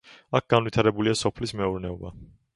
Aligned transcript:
აქ 0.39 0.47
განვითარებულია 0.53 1.15
სოფლის 1.21 1.55
მეურნეობა. 1.61 2.15